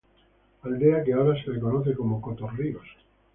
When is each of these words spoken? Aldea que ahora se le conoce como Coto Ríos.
Aldea 0.63 1.03
que 1.03 1.13
ahora 1.13 1.39
se 1.43 1.51
le 1.51 1.59
conoce 1.59 1.93
como 1.93 2.19
Coto 2.19 2.47
Ríos. 2.47 2.87